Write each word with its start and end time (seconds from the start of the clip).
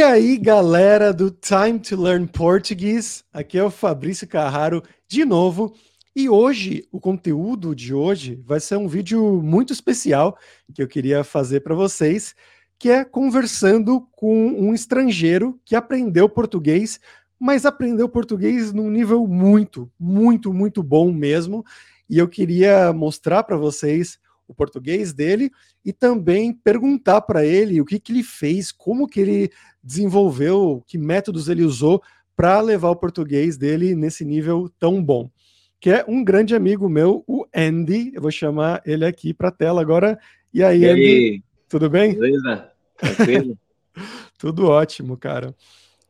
E 0.00 0.02
aí, 0.02 0.38
galera 0.38 1.12
do 1.12 1.30
Time 1.30 1.78
to 1.78 2.00
Learn 2.00 2.26
Português, 2.26 3.22
aqui 3.30 3.58
é 3.58 3.62
o 3.62 3.70
Fabrício 3.70 4.26
Carraro 4.26 4.82
de 5.06 5.26
novo. 5.26 5.74
E 6.16 6.26
hoje, 6.26 6.88
o 6.90 6.98
conteúdo 6.98 7.74
de 7.74 7.92
hoje 7.92 8.42
vai 8.46 8.60
ser 8.60 8.76
um 8.76 8.88
vídeo 8.88 9.42
muito 9.42 9.74
especial 9.74 10.38
que 10.74 10.82
eu 10.82 10.88
queria 10.88 11.22
fazer 11.22 11.60
para 11.60 11.74
vocês, 11.74 12.34
que 12.78 12.88
é 12.88 13.04
conversando 13.04 14.08
com 14.12 14.46
um 14.46 14.72
estrangeiro 14.72 15.60
que 15.66 15.76
aprendeu 15.76 16.30
português, 16.30 16.98
mas 17.38 17.66
aprendeu 17.66 18.08
português 18.08 18.72
num 18.72 18.90
nível 18.90 19.26
muito, 19.26 19.92
muito, 20.00 20.50
muito 20.50 20.82
bom 20.82 21.12
mesmo. 21.12 21.62
E 22.08 22.16
eu 22.16 22.26
queria 22.26 22.90
mostrar 22.90 23.42
para 23.42 23.58
vocês 23.58 24.18
o 24.50 24.54
português 24.54 25.12
dele 25.12 25.50
e 25.84 25.92
também 25.92 26.52
perguntar 26.52 27.20
para 27.20 27.46
ele 27.46 27.80
o 27.80 27.84
que, 27.84 28.00
que 28.00 28.12
ele 28.12 28.24
fez, 28.24 28.72
como 28.72 29.06
que 29.06 29.20
ele 29.20 29.50
desenvolveu, 29.82 30.82
que 30.86 30.98
métodos 30.98 31.48
ele 31.48 31.62
usou 31.62 32.02
para 32.36 32.60
levar 32.60 32.90
o 32.90 32.96
português 32.96 33.56
dele 33.56 33.94
nesse 33.94 34.24
nível 34.24 34.68
tão 34.78 35.02
bom. 35.02 35.30
Que 35.78 35.90
é 35.90 36.04
um 36.06 36.24
grande 36.24 36.54
amigo 36.54 36.88
meu, 36.88 37.24
o 37.26 37.46
Andy. 37.54 38.12
Eu 38.14 38.20
vou 38.20 38.30
chamar 38.30 38.82
ele 38.84 39.04
aqui 39.04 39.32
para 39.32 39.48
a 39.48 39.52
tela 39.52 39.80
agora. 39.80 40.18
E 40.52 40.62
aí, 40.62 40.82
e 40.82 40.88
Andy? 40.88 41.02
Aí? 41.02 41.42
Tudo 41.68 41.88
bem? 41.88 42.18
Beleza, 42.18 42.72
tranquilo. 42.96 43.58
Tudo 44.36 44.66
ótimo, 44.66 45.16
cara. 45.16 45.54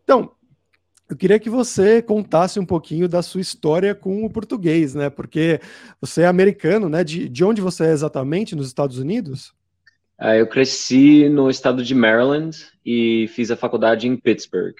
Então, 0.02 0.32
eu 1.10 1.16
queria 1.16 1.40
que 1.40 1.50
você 1.50 2.00
contasse 2.00 2.60
um 2.60 2.64
pouquinho 2.64 3.08
da 3.08 3.20
sua 3.20 3.40
história 3.40 3.96
com 3.96 4.24
o 4.24 4.30
português, 4.30 4.94
né? 4.94 5.10
Porque 5.10 5.60
você 6.00 6.22
é 6.22 6.26
americano, 6.26 6.88
né? 6.88 7.02
De, 7.02 7.28
de 7.28 7.44
onde 7.44 7.60
você 7.60 7.84
é 7.86 7.90
exatamente 7.90 8.54
nos 8.54 8.68
Estados 8.68 8.96
Unidos? 8.96 9.52
Uh, 10.20 10.36
eu 10.38 10.46
cresci 10.46 11.28
no 11.28 11.50
estado 11.50 11.82
de 11.82 11.94
Maryland 11.96 12.56
e 12.86 13.28
fiz 13.34 13.50
a 13.50 13.56
faculdade 13.56 14.06
em 14.06 14.16
Pittsburgh. 14.16 14.76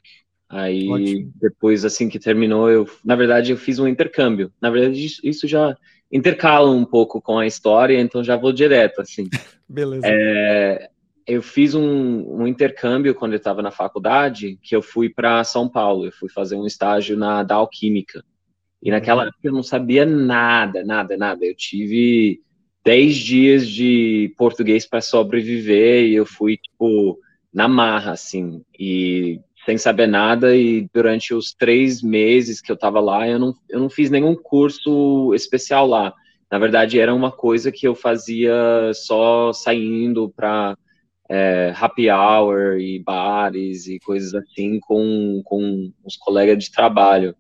Aí 0.49 0.89
Ótimo. 0.89 1.33
depois, 1.41 1.85
assim 1.85 2.09
que 2.09 2.19
terminou, 2.19 2.71
eu, 2.71 2.89
na 3.05 3.17
verdade, 3.17 3.51
eu 3.51 3.57
fiz 3.57 3.81
um 3.81 3.89
intercâmbio. 3.89 4.53
Na 4.61 4.71
verdade, 4.71 5.05
isso, 5.05 5.21
isso 5.25 5.49
já 5.49 5.77
intercala 6.13 6.71
um 6.71 6.85
pouco 6.85 7.21
com 7.21 7.39
a 7.39 7.47
história, 7.47 8.01
então 8.01 8.23
já 8.23 8.37
vou 8.37 8.53
direto, 8.53 9.01
assim. 9.01 9.29
Beleza. 9.69 10.07
É, 10.07 10.91
eu 11.31 11.43
fiz 11.43 11.75
um, 11.75 12.43
um, 12.43 12.47
intercâmbio 12.47 13.15
quando 13.15 13.33
eu 13.33 13.39
estava 13.39 13.63
na 13.63 13.71
faculdade, 13.71 14.59
que 14.63 14.75
eu 14.75 14.83
fui 14.83 15.09
para 15.09 15.45
São 15.45 15.69
Paulo, 15.69 16.07
eu 16.07 16.13
fui 16.13 16.29
fazer 16.29 16.57
um 16.57 16.67
estágio 16.67 17.17
na 17.17 17.43
Dow 17.45 17.69
Química. 17.69 18.25
E 18.83 18.91
naquela 18.91 19.23
uhum. 19.23 19.29
época 19.29 19.49
eu 19.49 19.53
não 19.53 19.63
sabia 19.63 20.05
nada, 20.05 20.83
nada, 20.85 21.17
nada. 21.17 21.45
Eu 21.45 21.55
tive 21.55 22.41
10 22.85 23.17
dias 23.17 23.69
de 23.69 24.35
português 24.37 24.87
para 24.87 25.01
sobreviver 25.01 26.05
e 26.05 26.15
eu 26.15 26.27
fui, 26.27 26.57
tipo, 26.57 27.19
na 27.53 27.69
marra, 27.69 28.13
assim, 28.13 28.63
e 28.79 29.41
sem 29.65 29.79
saber 29.79 30.09
nada. 30.09 30.57
E 30.57 30.89
durante 30.93 31.33
os 31.33 31.53
três 31.53 32.03
meses 32.03 32.61
que 32.61 32.73
eu 32.73 32.75
estava 32.75 32.99
lá, 32.99 33.29
eu 33.29 33.39
não, 33.39 33.55
eu 33.69 33.79
não 33.79 33.91
fiz 33.91 34.11
nenhum 34.11 34.35
curso 34.35 35.33
especial 35.35 35.87
lá. 35.87 36.13
Na 36.51 36.59
verdade, 36.59 36.99
era 36.99 37.15
uma 37.15 37.31
coisa 37.31 37.71
que 37.71 37.87
eu 37.87 37.95
fazia 37.95 38.91
só 38.95 39.53
saindo 39.53 40.29
para 40.35 40.77
é, 41.31 41.73
happy 41.77 42.11
hour 42.11 42.81
e 42.81 42.99
bares 42.99 43.87
e 43.87 44.01
coisas 44.01 44.35
assim 44.35 44.81
com, 44.81 45.41
com 45.45 45.93
os 46.05 46.17
colegas 46.17 46.65
de 46.65 46.73
trabalho. 46.73 47.37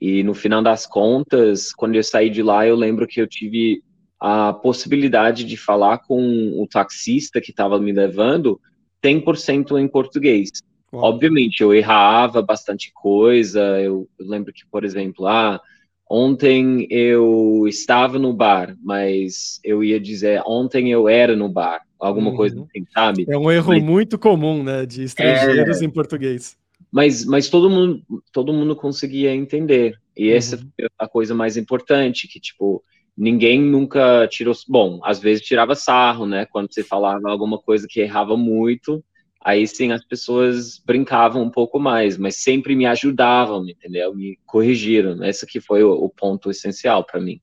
E 0.00 0.22
no 0.22 0.32
final 0.32 0.62
das 0.62 0.86
contas, 0.86 1.70
quando 1.74 1.96
eu 1.96 2.02
saí 2.02 2.30
de 2.30 2.42
lá, 2.42 2.66
eu 2.66 2.74
lembro 2.74 3.06
que 3.06 3.20
eu 3.20 3.26
tive 3.26 3.82
a 4.18 4.54
possibilidade 4.54 5.44
de 5.44 5.56
falar 5.58 5.98
com 5.98 6.18
o 6.58 6.66
taxista 6.66 7.42
que 7.42 7.50
estava 7.50 7.78
me 7.78 7.92
levando 7.92 8.58
100% 9.04 9.78
em 9.78 9.86
português. 9.86 10.48
Uau. 10.90 11.04
Obviamente, 11.04 11.60
eu 11.62 11.74
errava 11.74 12.40
bastante 12.40 12.90
coisa. 12.94 13.60
Eu, 13.82 14.08
eu 14.18 14.26
lembro 14.26 14.50
que, 14.50 14.66
por 14.66 14.82
exemplo, 14.82 15.26
ah, 15.26 15.60
ontem 16.08 16.86
eu 16.90 17.66
estava 17.68 18.18
no 18.18 18.32
bar, 18.32 18.74
mas 18.82 19.60
eu 19.62 19.84
ia 19.84 20.00
dizer 20.00 20.42
ontem 20.46 20.90
eu 20.90 21.06
era 21.06 21.36
no 21.36 21.48
bar 21.50 21.82
alguma 22.00 22.30
uhum. 22.30 22.36
coisa 22.36 22.62
assim, 22.62 22.86
sabe? 22.92 23.26
É 23.28 23.36
um 23.36 23.50
erro 23.50 23.74
mas, 23.74 23.82
muito 23.82 24.18
comum, 24.18 24.62
né, 24.62 24.86
de 24.86 25.04
estrangeiros 25.04 25.80
é, 25.80 25.84
em 25.84 25.90
português. 25.90 26.56
Mas, 26.90 27.24
mas 27.24 27.48
todo 27.48 27.68
mundo, 27.68 28.02
todo 28.32 28.52
mundo 28.52 28.74
conseguia 28.74 29.34
entender. 29.34 29.98
E 30.16 30.30
uhum. 30.30 30.36
essa 30.36 30.56
foi 30.56 30.88
a 30.98 31.08
coisa 31.08 31.34
mais 31.34 31.56
importante, 31.56 32.26
que 32.26 32.40
tipo, 32.40 32.82
ninguém 33.16 33.60
nunca 33.60 34.26
tirou, 34.28 34.54
bom, 34.68 35.00
às 35.04 35.18
vezes 35.18 35.44
tirava 35.44 35.74
sarro, 35.74 36.26
né, 36.26 36.46
quando 36.46 36.72
você 36.72 36.82
falava 36.82 37.30
alguma 37.30 37.58
coisa 37.58 37.86
que 37.88 38.00
errava 38.00 38.36
muito, 38.36 39.04
aí 39.42 39.66
sim 39.66 39.92
as 39.92 40.04
pessoas 40.04 40.82
brincavam 40.84 41.42
um 41.42 41.50
pouco 41.50 41.78
mais, 41.78 42.16
mas 42.16 42.36
sempre 42.36 42.74
me 42.74 42.86
ajudavam, 42.86 43.68
entendeu? 43.68 44.14
Me 44.14 44.38
corrigiram. 44.46 45.22
Esse 45.24 45.46
que 45.46 45.60
foi 45.60 45.82
o, 45.82 45.92
o 45.92 46.08
ponto 46.08 46.50
essencial 46.50 47.04
para 47.04 47.20
mim. 47.20 47.40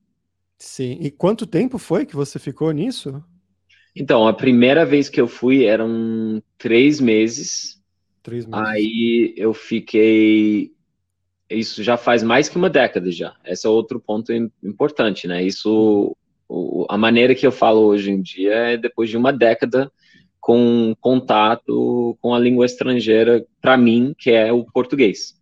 Sim. 0.58 0.98
E 1.00 1.10
quanto 1.10 1.46
tempo 1.46 1.78
foi 1.78 2.04
que 2.04 2.16
você 2.16 2.38
ficou 2.38 2.70
nisso? 2.72 3.22
Então, 3.94 4.28
a 4.28 4.32
primeira 4.32 4.84
vez 4.84 5.08
que 5.08 5.20
eu 5.20 5.26
fui 5.26 5.64
eram 5.64 6.42
três 6.56 7.00
meses. 7.00 7.80
Três 8.22 8.46
meses. 8.46 8.66
Aí 8.66 9.34
eu 9.36 9.52
fiquei. 9.52 10.72
Isso 11.50 11.82
já 11.82 11.96
faz 11.96 12.22
mais 12.22 12.48
que 12.48 12.56
uma 12.56 12.68
década 12.68 13.10
já. 13.10 13.34
Esse 13.44 13.66
é 13.66 13.70
outro 13.70 13.98
ponto 13.98 14.32
importante, 14.62 15.26
né? 15.26 15.42
Isso, 15.42 16.14
a 16.88 16.98
maneira 16.98 17.34
que 17.34 17.46
eu 17.46 17.52
falo 17.52 17.80
hoje 17.80 18.10
em 18.10 18.20
dia 18.20 18.54
é 18.54 18.76
depois 18.76 19.08
de 19.08 19.16
uma 19.16 19.32
década 19.32 19.90
com 20.40 20.94
contato 21.00 22.16
com 22.20 22.34
a 22.34 22.38
língua 22.38 22.66
estrangeira, 22.66 23.44
para 23.60 23.76
mim, 23.76 24.14
que 24.16 24.30
é 24.30 24.52
o 24.52 24.64
português. 24.64 25.38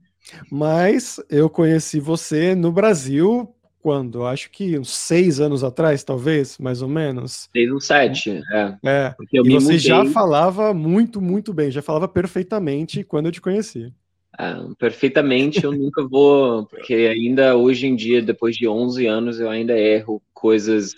Mas 0.51 1.21
eu 1.31 1.49
conheci 1.49 2.01
você 2.01 2.55
no 2.55 2.73
Brasil 2.73 3.55
quando? 3.87 4.27
Acho 4.27 4.51
que 4.51 4.77
uns 4.77 4.91
seis 4.91 5.39
anos 5.39 5.63
atrás, 5.63 6.03
talvez, 6.03 6.59
mais 6.59 6.83
ou 6.83 6.89
menos. 6.89 7.49
Seis 7.53 7.71
ou 7.71 7.81
sete, 7.81 8.43
é. 8.53 8.77
É, 8.85 9.15
e 9.33 9.39
você 9.49 9.65
mudei... 9.65 9.79
já 9.79 10.05
falava 10.07 10.75
muito, 10.75 11.21
muito 11.21 11.55
bem, 11.55 11.71
já 11.71 11.81
falava 11.81 12.09
perfeitamente 12.09 13.05
quando 13.05 13.27
eu 13.27 13.33
te 13.33 13.41
conheci. 13.41 13.93
É, 14.37 14.57
perfeitamente 14.77 15.63
eu 15.63 15.71
nunca 15.71 16.05
vou, 16.05 16.67
porque 16.67 16.95
ainda 16.95 17.57
hoje 17.57 17.87
em 17.87 17.95
dia, 17.95 18.21
depois 18.21 18.57
de 18.57 18.67
11 18.67 19.07
anos, 19.07 19.39
eu 19.39 19.49
ainda 19.49 19.79
erro 19.79 20.21
coisas 20.35 20.93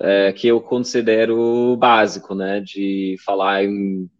é, 0.00 0.32
que 0.32 0.48
eu 0.48 0.60
considero 0.60 1.76
básico, 1.76 2.34
né, 2.34 2.58
de 2.58 3.14
falar 3.24 3.62
em, 3.62 4.10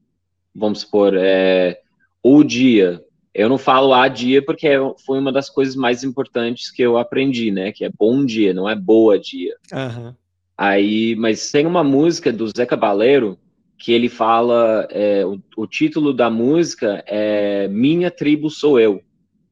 vamos 0.55 0.83
supor, 0.83 1.15
é, 1.17 1.81
o 2.23 2.45
dia, 2.45 3.03
eu 3.39 3.49
não 3.49 3.57
falo 3.57 3.95
a 3.95 4.09
dia 4.09 4.45
porque 4.45 4.67
foi 5.07 5.21
uma 5.21 5.31
das 5.31 5.49
coisas 5.49 5.77
mais 5.77 6.03
importantes 6.03 6.73
que 6.73 6.83
eu 6.83 6.99
aprendi, 6.99 7.53
né? 7.53 7.71
Que 7.71 7.85
é 7.85 7.91
bom 7.97 8.27
dia, 8.27 8.53
não 8.53 8.69
é 8.69 8.75
boa 8.75 9.17
dia. 9.17 9.55
Uhum. 9.73 10.13
Aí, 10.57 11.15
mas 11.15 11.53
tem 11.53 11.65
uma 11.65 11.85
música 11.85 12.33
do 12.33 12.49
Zé 12.49 12.67
Cabaleiro 12.67 13.39
que 13.79 13.93
ele 13.93 14.09
fala, 14.09 14.89
é, 14.91 15.25
o, 15.25 15.41
o, 15.57 15.69
título 15.69 16.13
da 16.13 16.29
música 16.29 17.05
é 17.07 17.69
Minha 17.69 18.11
Tribo 18.11 18.51
Sou 18.51 18.81
Eu. 18.81 19.01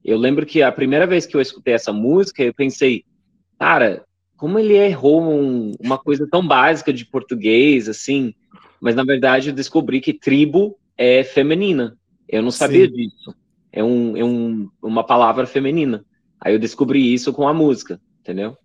Eu 0.05 0.19
lembro 0.19 0.45
que 0.45 0.65
a 0.65 0.73
primeira 0.73 1.07
vez 1.07 1.25
que 1.25 1.37
eu 1.37 1.41
escutei 1.41 1.75
essa 1.75 1.93
música, 1.93 2.43
eu 2.43 2.53
pensei, 2.53 3.05
cara, 3.57 4.05
como 4.37 4.59
ele 4.59 4.75
errou 4.75 5.23
um, 5.23 5.71
uma 5.79 5.97
coisa 5.97 6.27
tão 6.29 6.45
básica 6.45 6.93
de 6.93 7.07
português, 7.07 7.89
assim, 7.89 8.35
mas 8.81 8.97
na 8.97 9.05
verdade 9.05 9.51
eu 9.51 9.55
descobri 9.55 10.01
que 10.01 10.13
tribo 10.13 10.77
é 10.99 11.23
feminina. 11.23 11.97
Eu 12.29 12.43
não 12.43 12.51
sabia 12.51 12.89
Sim. 12.89 12.93
disso 12.93 13.46
é, 13.77 13.85
um, 13.85 14.17
é 14.17 14.25
um, 14.25 14.71
uma 14.83 15.05
palavra 15.05 15.47
feminina. 15.47 16.03
Aí 16.41 16.55
eu 16.55 16.59
descobri 16.59 17.13
isso 17.13 17.31
com 17.31 17.47
a 17.47 17.53
música, 17.53 18.01
entendeu? 18.21 18.57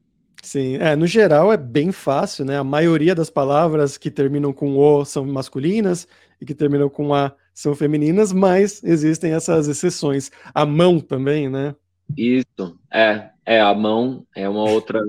Sim, 0.41 0.77
é, 0.77 0.95
no 0.95 1.05
geral 1.05 1.51
é 1.51 1.57
bem 1.57 1.91
fácil, 1.91 2.45
né? 2.45 2.57
A 2.57 2.63
maioria 2.63 3.13
das 3.13 3.29
palavras 3.29 3.97
que 3.97 4.09
terminam 4.09 4.53
com 4.53 4.77
o 4.77 5.03
são 5.03 5.25
masculinas 5.25 6.07
e 6.39 6.45
que 6.45 6.55
terminam 6.55 6.89
com 6.89 7.13
a 7.13 7.33
são 7.53 7.75
femininas, 7.75 8.31
mas 8.31 8.81
existem 8.83 9.33
essas 9.33 9.67
exceções. 9.67 10.31
A 10.53 10.65
mão 10.65 10.99
também, 10.99 11.49
né? 11.49 11.75
Isso, 12.17 12.79
é, 12.91 13.29
é 13.45 13.59
a 13.59 13.73
mão 13.73 14.25
é 14.33 14.47
uma 14.47 14.63
outra 14.63 14.99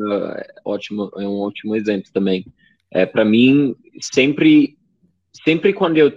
ótimo, 0.64 1.10
é 1.16 1.26
um 1.26 1.38
ótimo 1.38 1.76
exemplo 1.76 2.10
também. 2.12 2.44
É 2.90 3.06
para 3.06 3.24
mim 3.24 3.74
sempre 4.00 4.76
sempre 5.44 5.72
quando 5.72 5.96
eu 5.96 6.12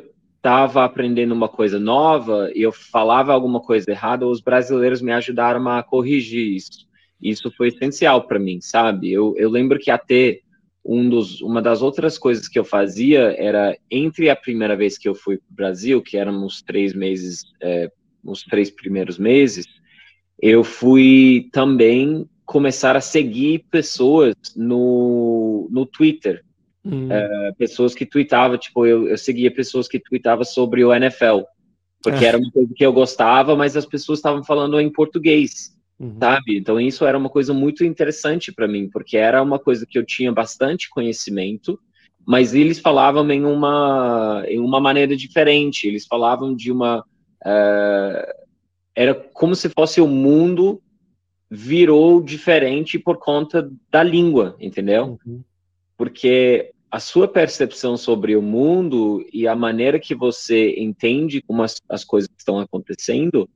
estava 0.45 0.85
aprendendo 0.85 1.33
uma 1.33 1.49
coisa 1.49 1.79
nova 1.79 2.51
e 2.53 2.61
eu 2.61 2.71
falava 2.71 3.33
alguma 3.33 3.59
coisa 3.59 3.89
errada, 3.89 4.27
os 4.27 4.39
brasileiros 4.39 5.01
me 5.01 5.11
ajudaram 5.11 5.67
a 5.67 5.81
corrigir 5.81 6.55
isso. 6.55 6.87
Isso 7.19 7.49
foi 7.49 7.69
essencial 7.69 8.27
para 8.27 8.37
mim, 8.37 8.61
sabe? 8.61 9.11
Eu, 9.11 9.33
eu 9.37 9.49
lembro 9.49 9.79
que 9.79 9.89
até 9.89 10.41
um 10.85 11.09
dos, 11.09 11.41
uma 11.41 11.63
das 11.63 11.81
outras 11.81 12.19
coisas 12.19 12.47
que 12.47 12.59
eu 12.59 12.63
fazia 12.63 13.33
era 13.39 13.75
entre 13.89 14.29
a 14.29 14.35
primeira 14.35 14.75
vez 14.75 14.99
que 14.99 15.09
eu 15.09 15.15
fui 15.15 15.37
para 15.37 15.51
o 15.51 15.55
Brasil, 15.55 15.99
que 15.99 16.15
eram 16.15 16.45
os 16.45 16.61
três 16.61 16.93
meses, 16.93 17.43
é, 17.59 17.89
os 18.23 18.43
três 18.43 18.69
primeiros 18.69 19.17
meses, 19.17 19.65
eu 20.39 20.63
fui 20.63 21.49
também 21.51 22.29
começar 22.45 22.95
a 22.95 23.01
seguir 23.01 23.65
pessoas 23.71 24.35
no, 24.55 25.67
no 25.71 25.87
Twitter 25.87 26.45
Hum. 26.85 27.11
É, 27.11 27.51
pessoas 27.57 27.95
que 27.95 28.05
tweetavam, 28.05 28.57
tipo, 28.57 28.85
eu, 28.85 29.07
eu 29.07 29.17
seguia 29.17 29.51
pessoas 29.51 29.87
que 29.87 29.99
tweetavam 29.99 30.43
sobre 30.43 30.85
o 30.85 30.93
NFL. 30.93 31.41
porque 32.01 32.23
é. 32.23 32.27
era 32.27 32.37
uma 32.37 32.51
coisa 32.51 32.71
que 32.75 32.85
eu 32.85 32.93
gostava, 32.93 33.55
mas 33.55 33.75
as 33.75 33.85
pessoas 33.85 34.19
estavam 34.19 34.43
falando 34.43 34.79
em 34.79 34.91
português, 34.91 35.75
uhum. 35.99 36.17
sabe? 36.19 36.57
Então 36.57 36.79
isso 36.79 37.03
era 37.03 37.17
uma 37.17 37.29
coisa 37.29 37.53
muito 37.53 37.83
interessante 37.83 38.51
para 38.51 38.67
mim, 38.67 38.87
porque 38.87 39.17
era 39.17 39.41
uma 39.41 39.57
coisa 39.57 39.85
que 39.89 39.97
eu 39.97 40.05
tinha 40.05 40.31
bastante 40.31 40.89
conhecimento, 40.89 41.79
mas 42.23 42.53
eles 42.53 42.79
falavam 42.79 43.29
em 43.31 43.43
uma 43.43 44.43
em 44.47 44.59
uma 44.59 44.79
maneira 44.79 45.15
diferente. 45.15 45.87
Eles 45.87 46.05
falavam 46.05 46.55
de 46.55 46.71
uma 46.71 46.99
uh, 46.99 48.45
era 48.95 49.13
como 49.13 49.55
se 49.55 49.69
fosse 49.69 49.99
o 49.99 50.07
mundo 50.07 50.81
virou 51.49 52.21
diferente 52.21 52.97
por 52.97 53.17
conta 53.17 53.69
da 53.89 54.03
língua, 54.03 54.55
entendeu? 54.59 55.19
Uhum. 55.25 55.43
Porque 55.97 56.73
a 56.95 56.99
sua 57.01 57.27
percepção 57.27 57.97
sobre 57.97 58.37
o 58.37 58.41
mundo 58.41 59.21
e 59.33 59.49
a 59.49 59.53
maneira 59.53 59.99
que 59.99 60.15
você 60.15 60.75
entende 60.77 61.41
como 61.41 61.61
as, 61.61 61.81
as 61.89 62.05
coisas 62.05 62.29
estão 62.37 62.57
acontecendo 62.57 63.49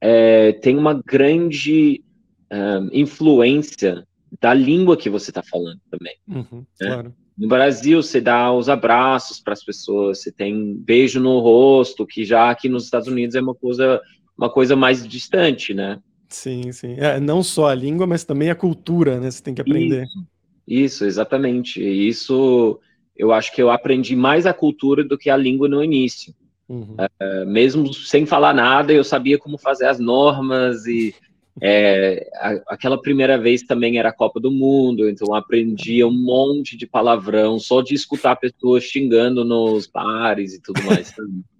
é, 0.00 0.52
tem 0.52 0.78
uma 0.78 0.94
grande 0.94 2.02
um, 2.50 2.88
influência 2.90 4.08
da 4.40 4.54
língua 4.54 4.96
que 4.96 5.10
você 5.10 5.30
está 5.30 5.42
falando 5.42 5.78
também. 5.90 6.16
Uhum, 6.26 6.64
né? 6.80 6.88
claro. 6.88 7.14
No 7.36 7.46
Brasil, 7.46 8.02
você 8.02 8.22
dá 8.22 8.50
os 8.50 8.70
abraços 8.70 9.38
para 9.38 9.52
as 9.52 9.62
pessoas, 9.62 10.22
você 10.22 10.32
tem 10.32 10.74
beijo 10.74 11.20
no 11.20 11.40
rosto, 11.40 12.06
que 12.06 12.24
já 12.24 12.50
aqui 12.50 12.70
nos 12.70 12.84
Estados 12.84 13.06
Unidos 13.06 13.34
é 13.34 13.42
uma 13.42 13.54
coisa, 13.54 14.00
uma 14.34 14.48
coisa 14.48 14.74
mais 14.74 15.06
distante, 15.06 15.74
né? 15.74 16.00
Sim, 16.30 16.72
sim. 16.72 16.94
É, 16.98 17.20
não 17.20 17.42
só 17.42 17.66
a 17.66 17.74
língua, 17.74 18.06
mas 18.06 18.24
também 18.24 18.48
a 18.48 18.54
cultura, 18.54 19.20
né? 19.20 19.30
Você 19.30 19.42
tem 19.42 19.54
que 19.54 19.60
aprender. 19.60 20.04
Isso, 20.04 20.31
isso 20.66 21.04
exatamente. 21.04 21.82
Isso, 21.82 22.80
eu 23.16 23.32
acho 23.32 23.52
que 23.54 23.62
eu 23.62 23.70
aprendi 23.70 24.16
mais 24.16 24.46
a 24.46 24.54
cultura 24.54 25.04
do 25.04 25.18
que 25.18 25.30
a 25.30 25.36
língua 25.36 25.68
no 25.68 25.82
início. 25.82 26.34
Uhum. 26.68 26.96
É, 27.20 27.44
mesmo 27.44 27.92
sem 27.92 28.24
falar 28.24 28.54
nada, 28.54 28.92
eu 28.92 29.04
sabia 29.04 29.38
como 29.38 29.58
fazer 29.58 29.86
as 29.86 29.98
normas 29.98 30.86
e 30.86 31.14
é, 31.60 32.30
a, 32.36 32.74
aquela 32.74 33.00
primeira 33.00 33.36
vez 33.36 33.62
também 33.62 33.98
era 33.98 34.08
a 34.08 34.14
Copa 34.14 34.40
do 34.40 34.50
Mundo, 34.50 35.08
então 35.08 35.34
aprendi 35.34 36.02
um 36.02 36.12
monte 36.12 36.76
de 36.76 36.86
palavrão 36.86 37.58
só 37.58 37.82
de 37.82 37.94
escutar 37.94 38.36
pessoas 38.36 38.84
xingando 38.84 39.44
nos 39.44 39.86
bares 39.86 40.54
e 40.54 40.62
tudo 40.62 40.82
mais. 40.84 41.12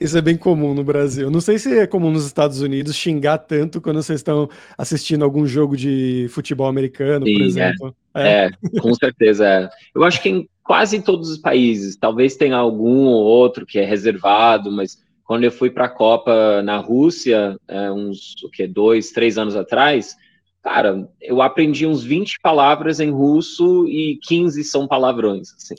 Isso 0.00 0.16
é 0.16 0.20
bem 0.20 0.36
comum 0.36 0.74
no 0.74 0.82
Brasil. 0.84 1.30
Não 1.30 1.40
sei 1.40 1.58
se 1.58 1.78
é 1.78 1.86
comum 1.86 2.10
nos 2.10 2.26
Estados 2.26 2.60
Unidos 2.60 2.96
xingar 2.96 3.38
tanto 3.38 3.80
quando 3.80 4.02
vocês 4.02 4.20
estão 4.20 4.48
assistindo 4.76 5.24
algum 5.24 5.46
jogo 5.46 5.76
de 5.76 6.26
futebol 6.30 6.66
americano, 6.66 7.26
Sim, 7.26 7.34
por 7.34 7.42
é. 7.42 7.46
exemplo. 7.46 7.96
É, 8.14 8.28
é. 8.28 8.50
é 8.76 8.80
com 8.80 8.94
certeza. 8.94 9.46
É. 9.46 9.70
Eu 9.94 10.04
acho 10.04 10.22
que 10.22 10.28
em 10.28 10.48
quase 10.62 11.00
todos 11.00 11.30
os 11.30 11.38
países, 11.38 11.96
talvez 11.96 12.36
tenha 12.36 12.56
algum 12.56 13.04
ou 13.06 13.24
outro 13.24 13.66
que 13.66 13.78
é 13.78 13.84
reservado, 13.84 14.70
mas 14.70 14.98
quando 15.24 15.44
eu 15.44 15.52
fui 15.52 15.70
para 15.70 15.86
a 15.86 15.88
Copa 15.88 16.62
na 16.62 16.76
Rússia, 16.78 17.56
é, 17.68 17.90
uns 17.90 18.34
o 18.42 18.50
que, 18.50 18.66
dois, 18.66 19.10
três 19.10 19.38
anos 19.38 19.56
atrás, 19.56 20.16
cara, 20.62 21.08
eu 21.20 21.42
aprendi 21.42 21.84
uns 21.86 22.04
20 22.04 22.38
palavras 22.40 23.00
em 23.00 23.10
russo 23.10 23.86
e 23.88 24.18
15 24.22 24.62
são 24.62 24.86
palavrões. 24.86 25.52
Assim. 25.56 25.74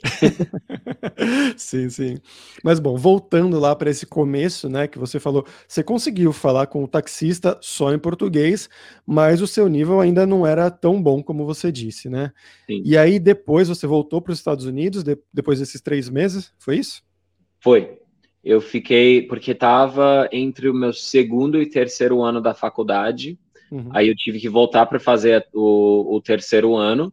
sim, 1.56 1.88
sim. 1.88 2.18
Mas 2.62 2.78
bom, 2.78 2.94
voltando 2.96 3.58
lá 3.58 3.74
para 3.74 3.90
esse 3.90 4.04
começo, 4.04 4.68
né, 4.68 4.86
que 4.86 4.98
você 4.98 5.18
falou, 5.18 5.46
você 5.66 5.82
conseguiu 5.82 6.32
falar 6.32 6.66
com 6.66 6.84
o 6.84 6.88
taxista 6.88 7.58
só 7.62 7.94
em 7.94 7.98
português, 7.98 8.68
mas 9.06 9.40
o 9.40 9.46
seu 9.46 9.68
nível 9.68 10.00
ainda 10.00 10.26
não 10.26 10.46
era 10.46 10.70
tão 10.70 11.02
bom 11.02 11.22
como 11.22 11.46
você 11.46 11.72
disse, 11.72 12.10
né? 12.10 12.30
Sim. 12.66 12.82
E 12.84 12.98
aí 12.98 13.18
depois 13.18 13.68
você 13.68 13.86
voltou 13.86 14.20
para 14.20 14.32
os 14.32 14.38
Estados 14.38 14.66
Unidos, 14.66 15.02
de, 15.02 15.16
depois 15.32 15.60
desses 15.60 15.80
três 15.80 16.10
meses, 16.10 16.52
foi 16.58 16.76
isso? 16.76 17.02
Foi. 17.58 17.98
Eu 18.44 18.60
fiquei, 18.60 19.22
porque 19.22 19.52
estava 19.52 20.28
entre 20.30 20.68
o 20.68 20.74
meu 20.74 20.92
segundo 20.92 21.62
e 21.62 21.70
terceiro 21.70 22.20
ano 22.22 22.42
da 22.42 22.52
faculdade, 22.52 23.38
Uhum. 23.70 23.88
Aí 23.90 24.08
eu 24.08 24.14
tive 24.14 24.38
que 24.40 24.48
voltar 24.48 24.86
para 24.86 25.00
fazer 25.00 25.46
o, 25.52 26.16
o, 26.16 26.20
terceiro 26.20 26.76
ano. 26.76 27.12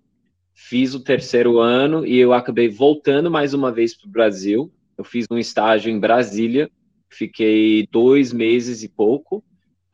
Fiz 0.53 0.93
o 0.93 1.03
terceiro 1.03 1.59
ano 1.59 2.05
e 2.05 2.17
eu 2.17 2.33
acabei 2.33 2.69
voltando 2.69 3.31
mais 3.31 3.53
uma 3.53 3.71
vez 3.71 3.95
para 3.97 4.07
o 4.07 4.11
Brasil. 4.11 4.71
Eu 4.97 5.03
fiz 5.03 5.25
um 5.31 5.37
estágio 5.37 5.91
em 5.91 5.99
Brasília, 5.99 6.69
fiquei 7.09 7.87
dois 7.91 8.31
meses 8.31 8.83
e 8.83 8.89
pouco 8.89 9.43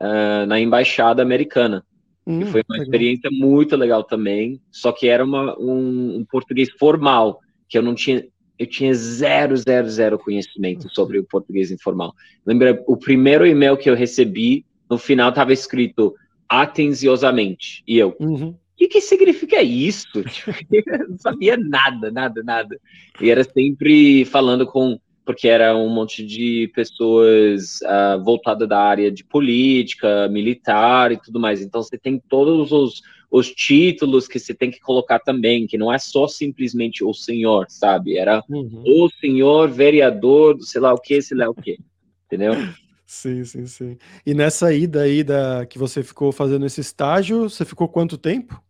uh, 0.02 0.46
na 0.46 0.60
embaixada 0.60 1.22
americana. 1.22 1.84
Hum, 2.26 2.44
foi 2.46 2.62
uma 2.68 2.74
legal. 2.74 2.84
experiência 2.84 3.30
muito 3.32 3.74
legal 3.74 4.04
também, 4.04 4.60
só 4.70 4.92
que 4.92 5.08
era 5.08 5.24
uma, 5.24 5.58
um, 5.58 6.18
um, 6.18 6.26
português 6.30 6.70
formal, 6.72 7.40
que 7.66 7.78
eu 7.78 7.82
não 7.82 7.94
tinha, 7.94 8.22
eu 8.58 8.66
tinha 8.66 8.92
zero, 8.92 9.56
zero, 9.56 9.88
zero 9.88 10.18
conhecimento 10.18 10.90
sobre 10.90 11.18
o 11.18 11.24
português 11.24 11.70
informal. 11.70 12.12
Lembra, 12.44 12.82
o 12.86 12.98
primeiro 12.98 13.46
e-mail 13.46 13.78
que 13.78 13.88
eu 13.88 13.94
recebi, 13.94 14.66
no 14.90 14.98
final 14.98 15.30
estava 15.30 15.54
escrito 15.54 16.14
atenciosamente. 16.48 17.82
E 17.86 17.98
eu, 17.98 18.16
uhum. 18.18 18.50
o 18.50 18.56
que, 18.76 18.88
que 18.88 19.00
significa 19.00 19.62
isso? 19.62 20.22
Tipo, 20.24 20.52
eu 20.72 21.08
não 21.10 21.18
sabia 21.18 21.56
nada, 21.56 22.10
nada, 22.10 22.42
nada. 22.42 22.80
E 23.20 23.30
era 23.30 23.44
sempre 23.44 24.24
falando 24.24 24.66
com. 24.66 24.98
Porque 25.24 25.46
era 25.46 25.76
um 25.76 25.90
monte 25.90 26.24
de 26.24 26.72
pessoas 26.74 27.80
uh, 27.82 28.24
voltadas 28.24 28.66
da 28.66 28.80
área 28.80 29.12
de 29.12 29.22
política, 29.22 30.26
militar 30.26 31.12
e 31.12 31.18
tudo 31.18 31.38
mais. 31.38 31.60
Então 31.60 31.82
você 31.82 31.98
tem 31.98 32.18
todos 32.30 32.72
os, 32.72 33.02
os 33.30 33.50
títulos 33.50 34.26
que 34.26 34.38
você 34.38 34.54
tem 34.54 34.70
que 34.70 34.80
colocar 34.80 35.18
também, 35.18 35.66
que 35.66 35.76
não 35.76 35.92
é 35.92 35.98
só 35.98 36.26
simplesmente 36.26 37.04
o 37.04 37.12
senhor, 37.12 37.66
sabe? 37.68 38.16
Era 38.16 38.42
uhum. 38.48 38.82
o 38.86 39.10
senhor 39.20 39.68
vereador 39.68 40.56
do 40.56 40.64
sei 40.64 40.80
lá 40.80 40.94
o 40.94 40.98
que, 40.98 41.20
sei 41.20 41.36
lá 41.36 41.50
o 41.50 41.54
que. 41.54 41.78
Entendeu? 42.24 42.54
Sim, 43.08 43.42
sim, 43.42 43.64
sim. 43.64 43.96
E 44.24 44.34
nessa 44.34 44.70
ida 44.70 45.00
aí 45.00 45.24
da, 45.24 45.64
que 45.64 45.78
você 45.78 46.02
ficou 46.02 46.30
fazendo 46.30 46.66
esse 46.66 46.82
estágio, 46.82 47.48
você 47.48 47.64
ficou 47.64 47.88
quanto 47.88 48.18
tempo? 48.18 48.62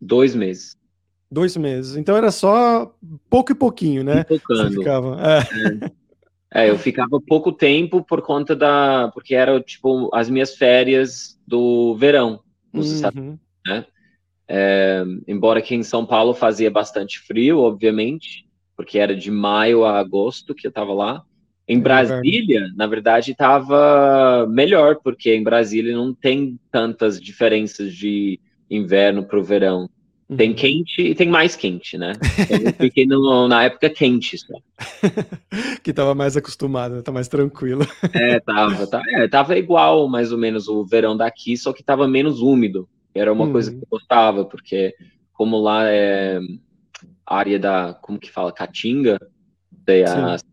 Dois 0.00 0.34
meses. 0.34 0.76
Dois 1.30 1.56
meses. 1.56 1.96
Então 1.96 2.16
era 2.16 2.32
só 2.32 2.92
pouco 3.30 3.52
e 3.52 3.54
pouquinho, 3.54 4.02
né? 4.02 4.26
Você 4.28 4.70
ficava. 4.70 5.16
É. 6.52 6.64
é. 6.64 6.70
eu 6.70 6.76
ficava 6.76 7.20
pouco 7.20 7.52
tempo 7.52 8.04
por 8.04 8.22
conta 8.22 8.56
da. 8.56 9.08
Porque 9.14 9.36
era 9.36 9.60
tipo 9.60 10.10
as 10.12 10.28
minhas 10.28 10.56
férias 10.56 11.40
do 11.46 11.96
verão 11.96 12.40
nos 12.72 12.88
uhum. 12.88 12.94
Estados 12.96 13.20
Unidos, 13.20 13.40
né? 13.64 13.86
É, 14.48 15.04
embora 15.28 15.60
aqui 15.60 15.76
em 15.76 15.84
São 15.84 16.04
Paulo 16.04 16.34
fazia 16.34 16.72
bastante 16.72 17.20
frio, 17.20 17.60
obviamente, 17.60 18.48
porque 18.76 18.98
era 18.98 19.14
de 19.14 19.30
maio 19.30 19.84
a 19.84 19.96
agosto 19.96 20.56
que 20.56 20.66
eu 20.66 20.72
tava 20.72 20.92
lá. 20.92 21.24
Em 21.68 21.80
Brasília, 21.80 22.68
na 22.76 22.86
verdade, 22.86 23.32
estava 23.32 24.46
melhor, 24.48 25.00
porque 25.02 25.34
em 25.34 25.42
Brasília 25.42 25.96
não 25.96 26.14
tem 26.14 26.58
tantas 26.70 27.20
diferenças 27.20 27.92
de 27.92 28.38
inverno 28.70 29.24
para 29.24 29.38
o 29.38 29.42
verão. 29.42 29.90
Uhum. 30.28 30.36
Tem 30.36 30.52
quente 30.54 31.00
e 31.00 31.14
tem 31.14 31.28
mais 31.28 31.54
quente, 31.56 31.96
né? 31.98 32.12
Então, 32.38 32.58
eu 32.66 32.72
fiquei 32.72 33.06
no, 33.06 33.48
na 33.48 33.64
época 33.64 33.90
quente 33.90 34.38
só. 34.38 34.54
que 35.82 35.90
estava 35.90 36.14
mais 36.14 36.36
acostumado, 36.36 37.02
tá 37.02 37.10
mais 37.10 37.28
tranquilo. 37.28 37.86
é, 38.12 38.38
tava, 38.40 38.86
tá, 38.86 39.02
é, 39.08 39.28
tava 39.28 39.58
igual 39.58 40.08
mais 40.08 40.32
ou 40.32 40.38
menos 40.38 40.68
o 40.68 40.84
verão 40.84 41.16
daqui, 41.16 41.56
só 41.56 41.72
que 41.72 41.80
estava 41.80 42.06
menos 42.06 42.40
úmido. 42.40 42.88
Era 43.14 43.32
uma 43.32 43.44
uhum. 43.44 43.52
coisa 43.52 43.70
que 43.72 43.78
eu 43.78 43.88
gostava, 43.90 44.44
porque 44.44 44.94
como 45.32 45.58
lá 45.58 45.88
é 45.88 46.38
a 47.24 47.36
área 47.36 47.58
da, 47.58 47.94
como 47.94 48.18
que 48.18 48.30
fala, 48.30 48.52
Caatinga, 48.52 49.18
é, 49.86 50.04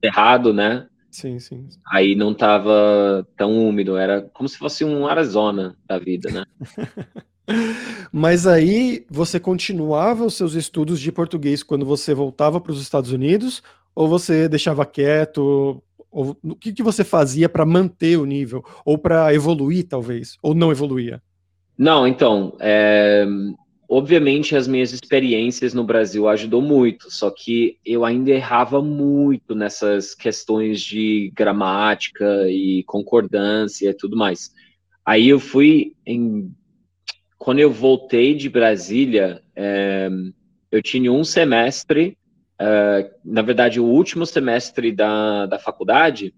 cerrado, 0.01 0.53
né? 0.53 0.88
Sim, 1.13 1.38
sim. 1.38 1.70
Aí 1.91 2.15
não 2.15 2.34
tava 2.34 3.25
tão 3.38 3.55
úmido, 3.55 3.96
era 3.96 4.24
como 4.34 4.50
se 4.50 4.58
fosse 4.58 4.84
um 4.84 5.05
Arizona 5.05 5.77
da 5.88 6.00
vida, 6.00 6.32
né? 6.32 6.43
Mas 8.12 8.48
aí 8.48 9.05
você 9.12 9.39
continuava 9.39 10.25
os 10.25 10.34
seus 10.34 10.55
estudos 10.55 11.00
de 11.00 11.12
português 11.12 11.62
quando 11.62 11.86
você 11.86 12.15
voltava 12.15 12.60
para 12.60 12.72
os 12.72 12.82
Estados 12.82 13.12
Unidos? 13.12 13.62
Ou 13.93 14.08
você 14.08 14.50
deixava 14.50 14.88
quieto? 14.88 15.84
Ou, 16.10 16.36
o 16.43 16.55
que, 16.55 16.74
que 16.74 16.82
você 16.82 17.03
fazia 17.03 17.48
para 17.48 17.63
manter 17.63 18.17
o 18.17 18.25
nível? 18.25 18.65
Ou 18.84 18.98
para 18.98 19.32
evoluir, 19.36 19.88
talvez? 19.88 20.36
Ou 20.41 20.55
não 20.55 20.72
evoluía? 20.72 21.22
Não, 21.77 22.08
então, 22.08 22.58
é, 22.60 23.24
obviamente 23.94 24.56
as 24.56 24.68
minhas 24.68 24.92
experiências 24.92 25.72
no 25.72 25.84
Brasil 25.84 26.28
ajudou 26.28 26.64
muito, 26.64 27.12
só 27.12 27.30
que 27.30 27.78
eu 27.86 28.04
ainda 28.04 28.32
errava 28.32 28.82
muito 28.82 29.54
nessas 29.54 30.16
questões 30.16 30.82
de 30.82 31.32
gramática 31.36 32.50
e 32.50 32.84
concordância 32.88 33.92
e 33.92 33.94
tudo 33.94 34.18
mais. 34.18 34.52
Aí 35.06 35.30
eu 35.30 35.40
fui 35.40 35.94
em 36.08 36.52
quando 37.38 37.60
eu 37.60 37.70
voltei 37.70 38.34
de 38.34 38.50
Brasília, 38.50 39.44
é, 39.56 40.10
eu 40.72 40.82
tinha 40.82 41.12
um 41.12 41.24
semestre, 41.24 42.18
é, 42.60 43.12
na 43.24 43.44
verdade 43.44 43.80
o 43.80 43.86
último 43.86 44.26
semestre 44.26 44.92
da, 44.92 45.46
da 45.46 45.60
faculdade, 45.60 46.34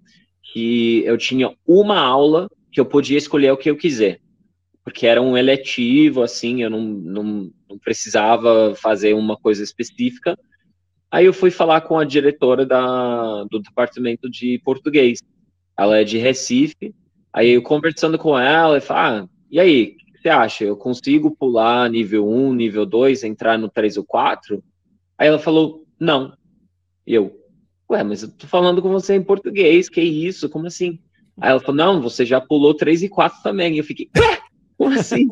que 0.52 1.04
eu 1.06 1.18
tinha 1.18 1.56
uma 1.66 2.02
aula 2.02 2.50
que 2.70 2.82
eu 2.82 2.86
podia 2.86 3.18
escolher 3.18 3.52
o 3.52 3.58
que 3.58 3.70
eu 3.70 3.78
quiser 3.78 4.20
porque 4.86 5.08
era 5.08 5.20
um 5.20 5.36
eletivo, 5.36 6.22
assim, 6.22 6.62
eu 6.62 6.70
não, 6.70 6.80
não, 6.80 7.52
não, 7.68 7.80
precisava 7.80 8.76
fazer 8.76 9.16
uma 9.16 9.36
coisa 9.36 9.64
específica. 9.64 10.38
Aí 11.10 11.26
eu 11.26 11.34
fui 11.34 11.50
falar 11.50 11.82
com 11.82 11.98
a 11.98 12.06
diretora 12.06 12.68
da, 12.68 13.44
do 13.46 13.60
departamento 13.60 14.30
de 14.30 14.62
português. 14.64 15.24
ela 15.78 15.98
é 15.98 16.04
de 16.04 16.20
Recife. 16.20 16.94
Aí 17.34 17.50
eu 17.50 17.64
conversando 17.64 18.20
com 18.20 18.38
ela, 18.38 18.78
eu 18.78 18.82
falo, 18.82 19.24
ah, 19.24 19.30
e 19.50 19.60
aí, 19.60 19.84
o 19.84 20.14
que 20.14 20.22
você 20.22 20.30
acha? 20.30 20.64
Eu 20.64 20.78
consigo 20.78 21.36
pular 21.36 21.90
nível 21.90 22.30
1, 22.30 22.54
nível 22.54 22.86
2, 22.86 23.24
entrar 23.24 23.58
no 23.58 23.68
3 23.68 23.98
ou 23.98 24.06
4? 24.06 24.64
Aí 25.18 25.28
ela 25.28 25.40
falou, 25.40 25.84
não. 26.00 26.38
E 27.08 27.16
eu, 27.16 27.36
ué, 27.90 28.04
mas 28.04 28.22
eu 28.22 28.32
tô 28.32 28.46
falando 28.46 28.84
com 28.84 28.90
você 28.90 29.16
em 29.16 29.24
português, 29.24 29.90
que 29.90 30.02
isso? 30.02 30.48
Como 30.48 30.68
assim? 30.68 31.00
Aí 31.42 31.50
ela 31.50 31.60
falou, 31.60 31.76
não, 31.76 32.02
você 32.02 32.24
já 32.24 32.40
pulou 32.40 32.76
3 32.76 33.02
e 33.02 33.10
4 33.10 33.42
também. 33.42 33.74
E 33.74 33.78
eu 33.80 33.84
fiquei, 33.84 34.10
ué, 34.16 34.45
como 34.78 34.98
assim? 34.98 35.30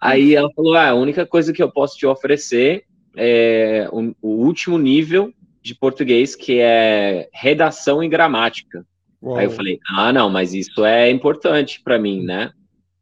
Aí 0.00 0.34
ela 0.34 0.50
falou, 0.54 0.74
ah, 0.74 0.90
a 0.90 0.94
única 0.94 1.26
coisa 1.26 1.52
que 1.52 1.62
eu 1.62 1.70
posso 1.70 1.96
te 1.96 2.06
oferecer 2.06 2.84
é 3.16 3.88
o, 3.90 4.14
o 4.22 4.44
último 4.44 4.78
nível 4.78 5.32
de 5.62 5.74
português, 5.74 6.36
que 6.36 6.60
é 6.60 7.28
redação 7.32 8.02
e 8.02 8.08
gramática. 8.08 8.86
Uou. 9.20 9.36
Aí 9.36 9.46
eu 9.46 9.50
falei, 9.50 9.80
ah, 9.88 10.12
não, 10.12 10.30
mas 10.30 10.54
isso 10.54 10.84
é 10.84 11.10
importante 11.10 11.80
para 11.82 11.98
mim, 11.98 12.22
né? 12.22 12.52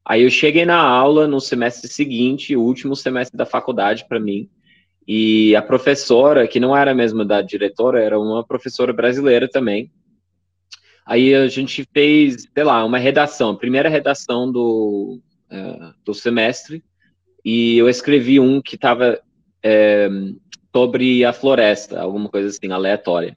Aí 0.04 0.22
eu 0.22 0.30
cheguei 0.30 0.64
na 0.64 0.80
aula 0.80 1.26
no 1.26 1.40
semestre 1.40 1.88
seguinte, 1.88 2.56
o 2.56 2.62
último 2.62 2.94
semestre 2.94 3.36
da 3.36 3.46
faculdade 3.46 4.06
para 4.08 4.20
mim, 4.20 4.48
e 5.06 5.54
a 5.56 5.62
professora, 5.62 6.46
que 6.48 6.60
não 6.60 6.76
era 6.76 6.94
mesmo 6.94 7.24
da 7.24 7.42
diretora, 7.42 8.02
era 8.02 8.18
uma 8.18 8.44
professora 8.44 8.92
brasileira 8.92 9.48
também. 9.48 9.90
Aí 11.06 11.34
a 11.34 11.46
gente 11.48 11.86
fez, 11.92 12.46
sei 12.52 12.64
lá, 12.64 12.82
uma 12.84 12.96
redação, 12.96 13.50
a 13.50 13.58
primeira 13.58 13.90
redação 13.90 14.50
do, 14.50 15.20
é, 15.54 15.92
do 16.04 16.12
semestre, 16.12 16.82
e 17.44 17.76
eu 17.78 17.88
escrevi 17.88 18.40
um 18.40 18.60
que 18.60 18.74
estava 18.74 19.20
é, 19.62 20.08
sobre 20.74 21.24
a 21.24 21.32
floresta, 21.32 22.00
alguma 22.00 22.28
coisa 22.28 22.48
assim, 22.48 22.72
aleatória. 22.72 23.36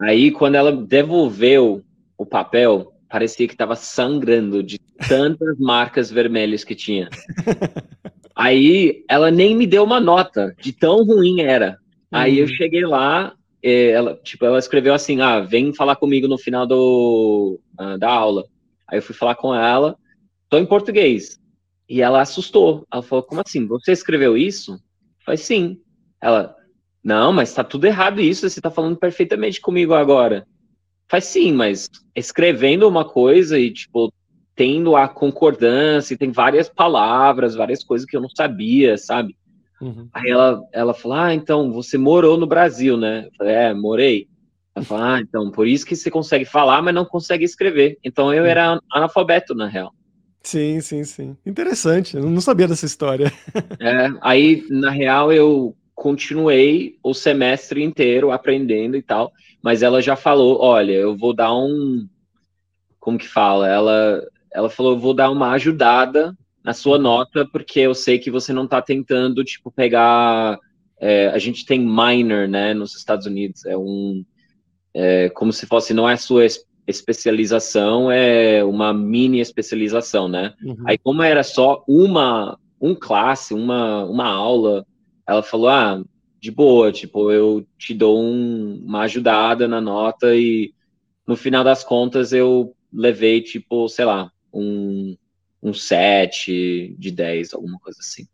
Aí, 0.00 0.30
quando 0.30 0.54
ela 0.54 0.70
devolveu 0.70 1.82
o 2.16 2.24
papel, 2.24 2.92
parecia 3.08 3.46
que 3.46 3.54
estava 3.54 3.74
sangrando 3.74 4.62
de 4.62 4.78
tantas 5.08 5.58
marcas 5.58 6.10
vermelhas 6.10 6.62
que 6.62 6.74
tinha. 6.74 7.08
Aí 8.36 9.02
ela 9.08 9.30
nem 9.30 9.56
me 9.56 9.66
deu 9.66 9.82
uma 9.82 9.98
nota 9.98 10.54
de 10.60 10.72
tão 10.72 11.02
ruim 11.04 11.40
era. 11.40 11.78
Aí 12.12 12.38
eu 12.38 12.44
hum. 12.44 12.48
cheguei 12.48 12.84
lá, 12.84 13.34
ela, 13.62 14.14
tipo, 14.22 14.44
ela 14.44 14.58
escreveu 14.58 14.92
assim: 14.92 15.20
ah, 15.22 15.40
vem 15.40 15.72
falar 15.72 15.96
comigo 15.96 16.28
no 16.28 16.38
final 16.38 16.66
do, 16.66 17.58
uh, 17.80 17.98
da 17.98 18.10
aula. 18.10 18.44
Aí 18.86 18.98
eu 18.98 19.02
fui 19.02 19.14
falar 19.14 19.34
com 19.34 19.54
ela, 19.54 19.96
tô 20.48 20.58
em 20.58 20.66
português. 20.66 21.38
E 21.88 22.02
ela 22.02 22.20
assustou. 22.20 22.86
Ela 22.92 23.02
falou: 23.02 23.22
como 23.22 23.40
assim? 23.40 23.66
Você 23.66 23.92
escreveu 23.92 24.36
isso? 24.36 24.72
Eu 24.72 24.78
falei: 25.24 25.38
sim. 25.38 25.80
Ela, 26.20 26.56
não, 27.06 27.32
mas 27.32 27.54
tá 27.54 27.62
tudo 27.62 27.86
errado 27.86 28.20
isso, 28.20 28.50
você 28.50 28.60
tá 28.60 28.68
falando 28.68 28.96
perfeitamente 28.96 29.60
comigo 29.60 29.94
agora. 29.94 30.44
Faz 31.08 31.24
sim, 31.24 31.52
mas 31.52 31.88
escrevendo 32.16 32.88
uma 32.88 33.04
coisa 33.04 33.56
e, 33.56 33.72
tipo, 33.72 34.12
tendo 34.56 34.96
a 34.96 35.06
concordância, 35.06 36.14
e 36.14 36.16
tem 36.16 36.32
várias 36.32 36.68
palavras, 36.68 37.54
várias 37.54 37.84
coisas 37.84 38.04
que 38.04 38.16
eu 38.16 38.20
não 38.20 38.28
sabia, 38.28 38.98
sabe? 38.98 39.36
Uhum. 39.80 40.08
Aí 40.12 40.30
ela, 40.30 40.60
ela 40.72 40.94
falou, 40.94 41.16
ah, 41.16 41.32
então, 41.32 41.70
você 41.70 41.96
morou 41.96 42.36
no 42.36 42.46
Brasil, 42.46 42.96
né? 42.96 43.26
Eu 43.26 43.30
falei, 43.38 43.54
é, 43.54 43.72
morei. 43.72 44.26
Ela 44.74 44.84
falou, 44.84 45.04
ah, 45.04 45.20
então, 45.20 45.50
por 45.52 45.68
isso 45.68 45.86
que 45.86 45.94
você 45.94 46.10
consegue 46.10 46.44
falar, 46.44 46.82
mas 46.82 46.92
não 46.94 47.04
consegue 47.04 47.44
escrever. 47.44 47.98
Então, 48.02 48.34
eu 48.34 48.44
era 48.44 48.80
analfabeto, 48.90 49.54
na 49.54 49.68
real. 49.68 49.92
Sim, 50.46 50.80
sim, 50.80 51.02
sim. 51.02 51.36
Interessante, 51.44 52.16
eu 52.16 52.30
não 52.30 52.40
sabia 52.40 52.68
dessa 52.68 52.86
história. 52.86 53.32
É, 53.80 54.08
aí, 54.20 54.64
na 54.70 54.90
real, 54.90 55.32
eu 55.32 55.76
continuei 55.92 56.96
o 57.02 57.12
semestre 57.12 57.82
inteiro 57.82 58.30
aprendendo 58.30 58.96
e 58.96 59.02
tal, 59.02 59.32
mas 59.60 59.82
ela 59.82 60.00
já 60.00 60.14
falou, 60.14 60.60
olha, 60.60 60.92
eu 60.92 61.16
vou 61.16 61.34
dar 61.34 61.52
um... 61.52 62.08
Como 63.00 63.18
que 63.18 63.26
fala? 63.26 63.68
Ela, 63.68 64.22
ela 64.52 64.70
falou, 64.70 64.92
eu 64.92 64.98
vou 64.98 65.12
dar 65.12 65.30
uma 65.30 65.50
ajudada 65.50 66.32
na 66.62 66.72
sua 66.72 66.96
nota, 66.96 67.44
porque 67.50 67.80
eu 67.80 67.94
sei 67.94 68.18
que 68.20 68.30
você 68.30 68.52
não 68.52 68.64
está 68.64 68.80
tentando, 68.80 69.42
tipo, 69.42 69.70
pegar... 69.72 70.58
É, 71.00 71.26
a 71.28 71.38
gente 71.38 71.66
tem 71.66 71.80
minor, 71.80 72.46
né, 72.46 72.72
nos 72.72 72.94
Estados 72.94 73.26
Unidos, 73.26 73.64
é 73.66 73.76
um... 73.76 74.24
É, 74.94 75.28
como 75.30 75.52
se 75.52 75.66
fosse, 75.66 75.92
não 75.92 76.08
é 76.08 76.12
a 76.12 76.18
sua 76.18 76.46
especialização, 76.86 78.10
é 78.10 78.62
uma 78.64 78.92
mini 78.94 79.40
especialização, 79.40 80.28
né? 80.28 80.54
Uhum. 80.62 80.76
Aí, 80.86 80.96
como 80.98 81.22
era 81.22 81.42
só 81.42 81.84
uma, 81.88 82.58
um 82.80 82.94
classe, 82.94 83.52
uma, 83.52 84.04
uma 84.04 84.26
aula, 84.26 84.86
ela 85.26 85.42
falou, 85.42 85.68
ah, 85.68 86.02
de 86.40 86.50
boa, 86.50 86.92
tipo, 86.92 87.30
eu 87.30 87.66
te 87.76 87.92
dou 87.92 88.22
um, 88.22 88.82
uma 88.84 89.02
ajudada 89.02 89.66
na 89.66 89.80
nota 89.80 90.34
e 90.34 90.72
no 91.26 91.36
final 91.36 91.64
das 91.64 91.82
contas 91.82 92.32
eu 92.32 92.74
levei, 92.92 93.40
tipo, 93.42 93.88
sei 93.88 94.04
lá, 94.04 94.30
um, 94.52 95.16
um 95.62 95.74
7 95.74 96.94
de 96.98 97.10
10, 97.10 97.54
alguma 97.54 97.78
coisa 97.80 97.98
assim. 98.00 98.26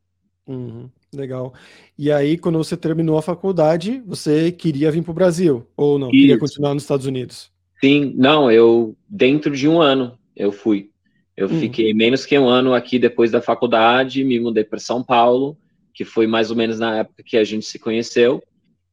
Uhum, 0.46 0.90
legal. 1.14 1.54
E 1.96 2.10
aí, 2.10 2.36
quando 2.36 2.58
você 2.58 2.76
terminou 2.76 3.16
a 3.16 3.22
faculdade, 3.22 4.02
você 4.06 4.52
queria 4.52 4.90
vir 4.90 5.02
para 5.02 5.12
o 5.12 5.14
Brasil, 5.14 5.66
ou 5.76 5.98
não? 5.98 6.08
Isso. 6.08 6.20
Queria 6.20 6.38
continuar 6.38 6.74
nos 6.74 6.82
Estados 6.82 7.06
Unidos? 7.06 7.50
Sim, 7.82 8.14
não, 8.16 8.50
eu, 8.50 8.96
dentro 9.08 9.56
de 9.56 9.68
um 9.68 9.80
ano, 9.80 10.16
eu 10.36 10.52
fui. 10.52 10.90
Eu 11.36 11.48
uhum. 11.48 11.60
fiquei 11.60 11.92
menos 11.92 12.24
que 12.24 12.38
um 12.38 12.48
ano 12.48 12.74
aqui 12.74 12.98
depois 12.98 13.30
da 13.30 13.42
faculdade, 13.42 14.22
me 14.22 14.38
mudei 14.38 14.62
para 14.62 14.78
São 14.78 15.02
Paulo, 15.02 15.58
que 15.92 16.04
foi 16.04 16.26
mais 16.26 16.50
ou 16.50 16.56
menos 16.56 16.78
na 16.78 16.98
época 16.98 17.22
que 17.24 17.36
a 17.36 17.42
gente 17.42 17.66
se 17.66 17.78
conheceu, 17.78 18.42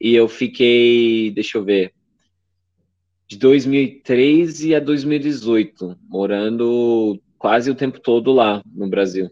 e 0.01 0.15
eu 0.15 0.27
fiquei, 0.27 1.31
deixa 1.31 1.57
eu 1.57 1.63
ver, 1.63 1.93
de 3.27 3.37
2013 3.37 4.73
a 4.73 4.79
2018, 4.79 5.95
morando 6.07 7.21
quase 7.37 7.69
o 7.69 7.75
tempo 7.75 7.99
todo 7.99 8.31
lá 8.31 8.63
no 8.65 8.89
Brasil. 8.89 9.29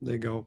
Legal. 0.00 0.46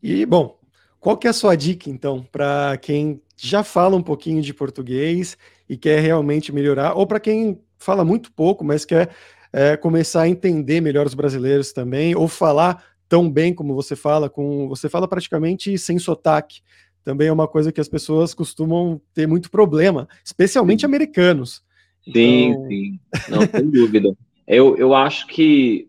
E, 0.00 0.24
bom, 0.24 0.56
qual 1.00 1.16
que 1.16 1.26
é 1.26 1.30
a 1.30 1.34
sua 1.34 1.56
dica, 1.56 1.90
então, 1.90 2.22
para 2.30 2.76
quem 2.76 3.20
já 3.36 3.64
fala 3.64 3.96
um 3.96 4.02
pouquinho 4.02 4.40
de 4.40 4.54
português 4.54 5.36
e 5.68 5.76
quer 5.76 6.00
realmente 6.00 6.52
melhorar, 6.52 6.94
ou 6.94 7.06
para 7.06 7.18
quem 7.18 7.60
fala 7.82 8.04
muito 8.04 8.32
pouco, 8.32 8.64
mas 8.64 8.84
quer 8.84 9.10
é, 9.52 9.76
começar 9.76 10.22
a 10.22 10.28
entender 10.28 10.80
melhor 10.80 11.06
os 11.06 11.14
brasileiros 11.14 11.72
também, 11.72 12.14
ou 12.14 12.26
falar 12.26 12.84
tão 13.08 13.30
bem 13.30 13.52
como 13.52 13.74
você 13.74 13.94
fala, 13.94 14.30
com 14.30 14.68
você 14.68 14.88
fala 14.88 15.06
praticamente 15.06 15.76
sem 15.76 15.98
sotaque. 15.98 16.62
Também 17.04 17.28
é 17.28 17.32
uma 17.32 17.48
coisa 17.48 17.72
que 17.72 17.80
as 17.80 17.88
pessoas 17.88 18.32
costumam 18.32 19.00
ter 19.12 19.26
muito 19.26 19.50
problema, 19.50 20.08
especialmente 20.24 20.86
americanos. 20.86 21.62
Sim, 22.04 22.50
então... 22.50 22.68
sim, 22.68 23.00
não 23.28 23.46
tem 23.46 23.68
dúvida. 23.68 24.16
Eu, 24.46 24.76
eu 24.76 24.94
acho 24.94 25.26
que 25.26 25.88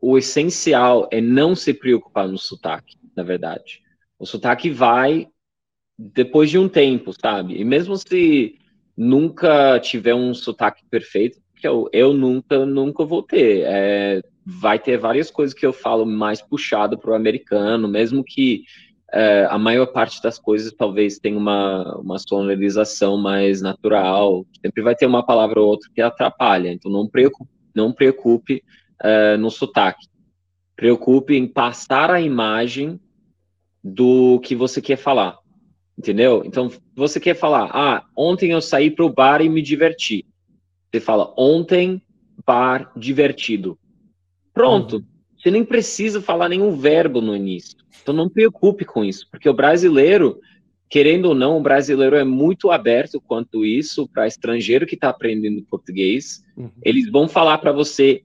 o 0.00 0.16
essencial 0.16 1.08
é 1.10 1.20
não 1.20 1.54
se 1.54 1.74
preocupar 1.74 2.28
no 2.28 2.38
sotaque, 2.38 2.96
na 3.16 3.22
verdade. 3.22 3.80
O 4.18 4.26
sotaque 4.26 4.70
vai 4.70 5.28
depois 5.98 6.50
de 6.50 6.58
um 6.58 6.68
tempo, 6.68 7.12
sabe? 7.20 7.60
E 7.60 7.64
mesmo 7.64 7.96
se 7.96 8.58
nunca 8.96 9.78
tiver 9.80 10.14
um 10.14 10.34
sotaque 10.34 10.82
perfeito, 10.90 11.38
que 11.56 11.66
eu, 11.66 11.88
eu 11.92 12.12
nunca, 12.12 12.66
nunca 12.66 13.04
vou 13.04 13.22
ter. 13.22 13.62
É, 13.64 14.22
vai 14.44 14.78
ter 14.78 14.98
várias 14.98 15.30
coisas 15.30 15.54
que 15.54 15.64
eu 15.64 15.72
falo 15.72 16.04
mais 16.04 16.42
puxado 16.42 16.98
para 16.98 17.12
o 17.12 17.14
americano, 17.14 17.88
mesmo 17.88 18.24
que 18.24 18.64
é, 19.12 19.46
a 19.48 19.58
maior 19.58 19.86
parte 19.86 20.22
das 20.22 20.38
coisas 20.38 20.72
talvez 20.72 21.18
tenha 21.18 21.36
uma, 21.36 21.96
uma 21.98 22.18
sonorização 22.18 23.16
mais 23.16 23.60
natural. 23.60 24.46
Sempre 24.64 24.82
vai 24.82 24.94
ter 24.96 25.06
uma 25.06 25.24
palavra 25.24 25.60
ou 25.60 25.68
outra 25.68 25.88
que 25.94 26.00
atrapalha. 26.00 26.72
Então 26.72 26.90
não 26.90 27.06
preocupe, 27.06 27.50
não 27.74 27.92
preocupe 27.92 28.62
é, 29.02 29.36
no 29.36 29.50
sotaque. 29.50 30.06
Preocupe 30.74 31.36
em 31.36 31.46
passar 31.46 32.10
a 32.10 32.20
imagem 32.20 32.98
do 33.84 34.40
que 34.40 34.54
você 34.54 34.80
quer 34.80 34.96
falar. 34.96 35.41
Entendeu? 36.02 36.42
Então, 36.44 36.68
você 36.96 37.20
quer 37.20 37.36
falar, 37.36 37.70
ah, 37.72 38.04
ontem 38.16 38.50
eu 38.50 38.60
saí 38.60 38.90
para 38.90 39.04
o 39.04 39.12
bar 39.12 39.40
e 39.40 39.48
me 39.48 39.62
diverti. 39.62 40.26
Você 40.90 40.98
fala, 40.98 41.32
ontem, 41.38 42.02
bar, 42.44 42.90
divertido. 42.96 43.78
Pronto. 44.52 44.96
Uhum. 44.96 45.04
Você 45.38 45.52
nem 45.52 45.64
precisa 45.64 46.20
falar 46.20 46.48
nenhum 46.48 46.76
verbo 46.76 47.20
no 47.20 47.36
início. 47.36 47.78
Então, 48.02 48.12
não 48.12 48.28
preocupe 48.28 48.84
com 48.84 49.04
isso, 49.04 49.28
porque 49.30 49.48
o 49.48 49.54
brasileiro, 49.54 50.40
querendo 50.90 51.26
ou 51.26 51.36
não, 51.36 51.58
o 51.58 51.62
brasileiro 51.62 52.16
é 52.16 52.24
muito 52.24 52.72
aberto 52.72 53.20
quanto 53.20 53.64
isso 53.64 54.08
para 54.08 54.26
estrangeiro 54.26 54.88
que 54.88 54.96
está 54.96 55.08
aprendendo 55.08 55.64
português. 55.70 56.42
Uhum. 56.56 56.68
Eles 56.82 57.08
vão 57.12 57.28
falar 57.28 57.58
para 57.58 57.70
você 57.70 58.24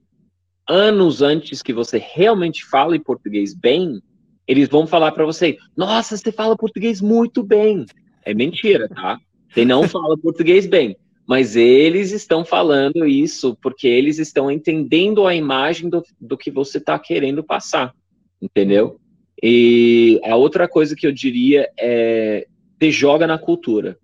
anos 0.68 1.22
antes 1.22 1.62
que 1.62 1.72
você 1.72 1.96
realmente 1.96 2.64
fale 2.66 2.98
português 2.98 3.54
bem, 3.54 4.02
eles 4.48 4.68
vão 4.68 4.86
falar 4.86 5.12
para 5.12 5.26
você: 5.26 5.58
Nossa, 5.76 6.16
você 6.16 6.32
fala 6.32 6.56
português 6.56 7.02
muito 7.02 7.42
bem. 7.42 7.84
É 8.24 8.32
mentira, 8.32 8.88
tá? 8.88 9.20
Você 9.50 9.64
não 9.64 9.86
fala 9.86 10.16
português 10.16 10.66
bem. 10.66 10.96
Mas 11.26 11.56
eles 11.56 12.10
estão 12.10 12.42
falando 12.42 13.04
isso 13.04 13.54
porque 13.60 13.86
eles 13.86 14.18
estão 14.18 14.50
entendendo 14.50 15.26
a 15.26 15.34
imagem 15.34 15.90
do, 15.90 16.02
do 16.18 16.38
que 16.38 16.50
você 16.50 16.78
está 16.78 16.98
querendo 16.98 17.44
passar. 17.44 17.94
Entendeu? 18.40 18.98
E 19.42 20.18
a 20.24 20.34
outra 20.36 20.66
coisa 20.66 20.96
que 20.96 21.06
eu 21.06 21.12
diria 21.12 21.68
é: 21.78 22.46
te 22.80 22.90
joga 22.90 23.26
na 23.26 23.38
cultura. 23.38 23.98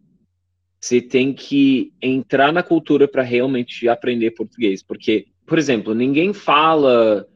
você 0.79 1.01
tem 1.01 1.33
que 1.33 1.93
entrar 2.03 2.53
na 2.53 2.63
cultura 2.63 3.09
para 3.09 3.23
realmente 3.23 3.89
aprender 3.89 4.33
português. 4.33 4.83
Porque, 4.83 5.27
por 5.47 5.59
exemplo, 5.59 5.95
ninguém 5.95 6.35
fala 6.35 7.27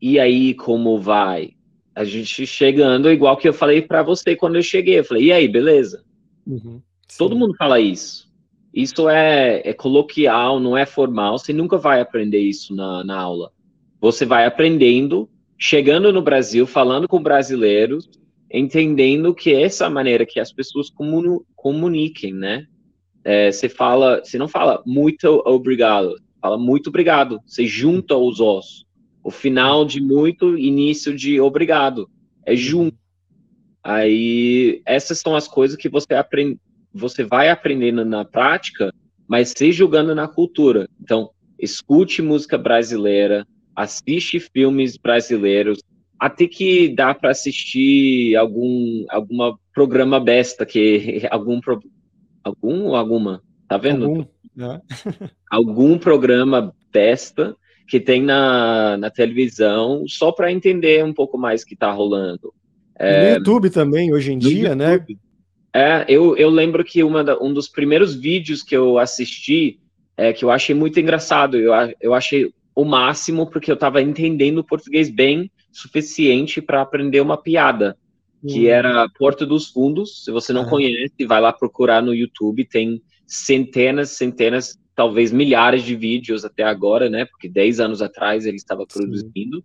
e 0.00 0.18
aí 0.18 0.54
como 0.54 0.98
vai? 0.98 1.53
A 1.94 2.04
gente 2.04 2.46
chegando, 2.46 3.10
igual 3.10 3.36
que 3.36 3.48
eu 3.48 3.52
falei 3.52 3.80
para 3.80 4.02
você 4.02 4.34
quando 4.34 4.56
eu 4.56 4.62
cheguei. 4.62 4.98
Eu 4.98 5.04
falei, 5.04 5.24
e 5.24 5.32
aí, 5.32 5.48
beleza? 5.48 6.04
Uhum, 6.46 6.80
Todo 7.16 7.36
mundo 7.36 7.54
fala 7.56 7.80
isso. 7.80 8.32
Isso 8.72 9.08
é, 9.08 9.62
é, 9.64 9.72
coloquial, 9.72 10.58
não 10.58 10.76
é 10.76 10.84
formal. 10.84 11.38
Você 11.38 11.52
nunca 11.52 11.78
vai 11.78 12.00
aprender 12.00 12.40
isso 12.40 12.74
na, 12.74 13.04
na 13.04 13.20
aula. 13.20 13.52
Você 14.00 14.26
vai 14.26 14.44
aprendendo, 14.44 15.30
chegando 15.56 16.12
no 16.12 16.20
Brasil, 16.20 16.66
falando 16.66 17.06
com 17.06 17.22
brasileiros, 17.22 18.10
entendendo 18.52 19.32
que 19.32 19.54
essa 19.54 19.84
é 19.84 19.86
a 19.86 19.90
maneira 19.90 20.26
que 20.26 20.40
as 20.40 20.52
pessoas 20.52 20.92
comuniquem, 21.54 22.34
né? 22.34 22.66
É, 23.22 23.50
você 23.50 23.68
fala, 23.68 24.22
você 24.22 24.36
não 24.36 24.48
fala 24.48 24.82
muito 24.84 25.42
obrigado, 25.46 26.16
fala 26.40 26.58
muito 26.58 26.88
obrigado. 26.88 27.40
Você 27.46 27.66
junta 27.66 28.16
os 28.16 28.40
ossos. 28.40 28.84
O 29.24 29.30
final 29.30 29.86
de 29.86 30.02
muito, 30.02 30.58
início 30.58 31.16
de 31.16 31.40
obrigado. 31.40 32.08
É 32.44 32.54
junto. 32.54 32.96
Aí, 33.82 34.82
essas 34.84 35.18
são 35.18 35.34
as 35.34 35.48
coisas 35.48 35.78
que 35.78 35.88
você 35.88 36.14
aprende, 36.14 36.58
você 36.92 37.24
vai 37.24 37.48
aprendendo 37.48 38.04
na 38.04 38.24
prática, 38.24 38.92
mas 39.26 39.54
se 39.56 39.72
jogando 39.72 40.14
na 40.14 40.28
cultura. 40.28 40.86
Então, 41.00 41.30
escute 41.58 42.20
música 42.20 42.58
brasileira, 42.58 43.46
assiste 43.74 44.38
filmes 44.38 44.98
brasileiros, 44.98 45.80
até 46.18 46.46
que 46.46 46.88
dá 46.94 47.14
para 47.14 47.30
assistir 47.30 48.36
algum 48.36 49.04
alguma 49.10 49.58
programa 49.72 50.20
besta 50.20 50.64
que 50.64 51.22
algum 51.30 51.60
algum 52.42 52.84
ou 52.84 52.96
alguma 52.96 53.42
tá 53.68 53.76
vendo 53.76 54.04
algum, 54.04 54.24
né? 54.54 54.80
algum 55.50 55.98
programa 55.98 56.74
besta 56.92 57.56
que 57.86 58.00
tem 58.00 58.22
na, 58.22 58.96
na 58.96 59.10
televisão 59.10 60.04
só 60.06 60.32
para 60.32 60.52
entender 60.52 61.04
um 61.04 61.12
pouco 61.12 61.36
mais 61.36 61.62
o 61.62 61.66
que 61.66 61.74
está 61.74 61.90
rolando 61.90 62.52
é, 62.98 63.30
no 63.30 63.38
YouTube 63.38 63.70
também 63.70 64.12
hoje 64.12 64.32
em 64.32 64.38
dia 64.38 64.74
né? 64.74 64.94
YouTube. 64.94 65.14
né 65.14 65.18
é 65.76 66.04
eu, 66.08 66.36
eu 66.36 66.48
lembro 66.48 66.84
que 66.84 67.02
uma 67.02 67.24
da, 67.24 67.38
um 67.42 67.52
dos 67.52 67.68
primeiros 67.68 68.14
vídeos 68.14 68.62
que 68.62 68.76
eu 68.76 68.98
assisti 68.98 69.80
é 70.16 70.32
que 70.32 70.44
eu 70.44 70.50
achei 70.50 70.74
muito 70.74 70.98
engraçado 71.00 71.58
eu, 71.58 71.72
eu 72.00 72.14
achei 72.14 72.52
o 72.74 72.84
máximo 72.84 73.48
porque 73.48 73.70
eu 73.70 73.74
estava 73.74 74.02
entendendo 74.02 74.58
o 74.58 74.64
português 74.64 75.08
bem 75.08 75.50
suficiente 75.74 76.62
para 76.62 76.80
aprender 76.80 77.20
uma 77.20 77.36
piada, 77.36 77.96
que 78.46 78.66
hum. 78.66 78.70
era 78.70 79.08
Porto 79.18 79.46
dos 79.46 79.68
Fundos. 79.68 80.24
Se 80.24 80.30
você 80.30 80.52
não 80.52 80.64
conhece, 80.64 81.26
vai 81.26 81.40
lá 81.40 81.52
procurar 81.52 82.02
no 82.02 82.14
YouTube, 82.14 82.64
tem 82.64 83.02
centenas, 83.26 84.10
centenas, 84.10 84.78
talvez 84.94 85.32
milhares 85.32 85.82
de 85.82 85.94
vídeos 85.94 86.44
até 86.44 86.62
agora, 86.62 87.10
né? 87.10 87.24
Porque 87.24 87.48
10 87.48 87.80
anos 87.80 88.02
atrás 88.02 88.46
ele 88.46 88.56
estava 88.56 88.86
produzindo. 88.86 89.58
Sim. 89.58 89.64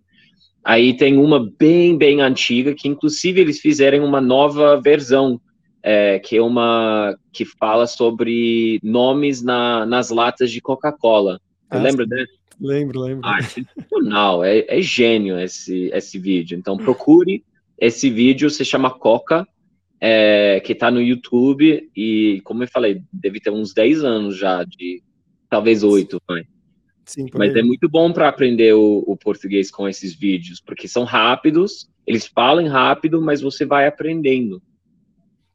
Aí 0.62 0.96
tem 0.96 1.16
uma 1.16 1.50
bem, 1.58 1.96
bem 1.96 2.20
antiga, 2.20 2.74
que 2.74 2.88
inclusive 2.88 3.40
eles 3.40 3.60
fizeram 3.60 4.04
uma 4.04 4.20
nova 4.20 4.80
versão, 4.80 5.40
é, 5.82 6.18
que 6.18 6.36
é 6.36 6.42
uma 6.42 7.16
que 7.32 7.44
fala 7.44 7.86
sobre 7.86 8.78
nomes 8.82 9.42
na, 9.42 9.86
nas 9.86 10.10
latas 10.10 10.50
de 10.50 10.60
Coca-Cola. 10.60 11.40
Ah, 11.70 11.78
lembra 11.78 12.06
dessa? 12.06 12.32
Lembro, 12.60 13.00
lembro. 13.00 13.22
Ah, 13.24 13.40
sensacional, 13.40 14.44
é, 14.44 14.66
é 14.68 14.82
gênio 14.82 15.38
esse, 15.38 15.90
esse 15.94 16.18
vídeo. 16.18 16.58
Então 16.58 16.76
procure 16.76 17.42
esse 17.78 18.10
vídeo, 18.10 18.50
se 18.50 18.62
chama 18.62 18.90
Coca, 18.90 19.48
é, 19.98 20.60
que 20.60 20.72
está 20.72 20.90
no 20.90 21.00
YouTube, 21.00 21.90
e 21.96 22.42
como 22.44 22.62
eu 22.62 22.68
falei, 22.68 23.02
deve 23.10 23.40
ter 23.40 23.50
uns 23.50 23.72
10 23.72 24.04
anos 24.04 24.36
já, 24.36 24.62
de 24.64 25.02
talvez 25.50 25.82
8, 25.82 26.22
vai. 26.26 26.44
Sim, 27.04 27.26
Mas 27.34 27.56
é 27.56 27.62
muito 27.62 27.88
bom 27.88 28.12
para 28.12 28.28
aprender 28.28 28.72
o, 28.72 29.02
o, 29.04 29.16
português 29.16 29.68
com 29.68 29.88
esses 29.88 30.14
vídeos, 30.14 30.60
porque 30.60 30.86
são 30.86 31.02
rápidos, 31.02 31.90
eles 32.06 32.24
falam 32.24 32.68
rápido, 32.68 33.20
mas 33.20 33.40
você 33.40 33.66
vai 33.66 33.88
aprendendo. 33.88 34.62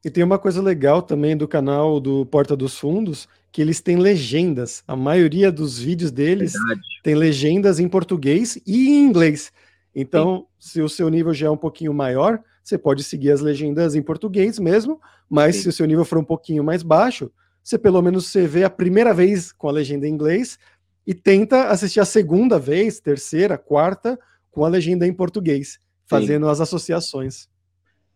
E 0.03 0.09
tem 0.09 0.23
uma 0.23 0.37
coisa 0.37 0.61
legal 0.61 1.01
também 1.01 1.35
do 1.35 1.47
canal 1.47 1.99
do 2.01 2.25
Porta 2.25 2.57
dos 2.57 2.77
Fundos, 2.77 3.27
que 3.53 3.61
eles 3.61 3.79
têm 3.79 3.95
legendas. 3.95 4.83
A 4.85 4.97
maioria 4.97 5.49
dos 5.49 5.79
vídeos 5.79 6.11
deles 6.11 6.51
Verdade. 6.53 6.81
tem 7.01 7.15
legendas 7.15 7.79
em 7.79 7.87
português 7.87 8.59
e 8.67 8.89
em 8.89 9.03
inglês. 9.05 9.51
Então, 9.95 10.45
Sim. 10.59 10.71
se 10.71 10.81
o 10.81 10.89
seu 10.89 11.07
nível 11.07 11.33
já 11.33 11.47
é 11.47 11.49
um 11.49 11.57
pouquinho 11.57 11.93
maior, 11.93 12.43
você 12.61 12.77
pode 12.77 13.01
seguir 13.01 13.31
as 13.31 13.39
legendas 13.39 13.95
em 13.95 14.01
português 14.01 14.59
mesmo, 14.59 14.99
mas 15.29 15.55
Sim. 15.55 15.61
se 15.61 15.69
o 15.69 15.71
seu 15.71 15.85
nível 15.85 16.03
for 16.03 16.17
um 16.17 16.23
pouquinho 16.23 16.63
mais 16.65 16.83
baixo, 16.83 17.31
você 17.65 17.79
pelo 17.79 17.99
menos 18.01 18.27
você 18.27 18.45
vê 18.45 18.63
a 18.63 18.69
primeira 18.69 19.11
vez 19.11 19.51
com 19.51 19.67
a 19.67 19.71
legenda 19.71 20.07
em 20.07 20.11
inglês 20.11 20.59
e 21.05 21.13
tenta 21.15 21.69
assistir 21.69 21.99
a 21.99 22.05
segunda 22.05 22.59
vez, 22.59 22.99
terceira, 22.99 23.57
quarta 23.57 24.19
com 24.51 24.63
a 24.63 24.69
legenda 24.69 25.07
em 25.07 25.13
português, 25.13 25.79
fazendo 26.05 26.45
Sim. 26.45 26.51
as 26.51 26.61
associações. 26.61 27.49